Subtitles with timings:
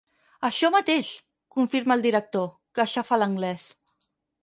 [0.47, 1.11] Això mateix!
[1.27, 3.73] —confirma el director, que xafa l'anglès.